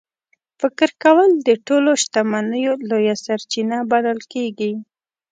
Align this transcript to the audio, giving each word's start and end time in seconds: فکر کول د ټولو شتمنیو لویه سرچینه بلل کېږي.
فکر 0.59 0.89
کول 1.03 1.29
د 1.47 1.49
ټولو 1.67 1.91
شتمنیو 2.03 2.73
لویه 2.89 3.15
سرچینه 3.25 3.77
بلل 3.91 4.19
کېږي. 4.33 4.71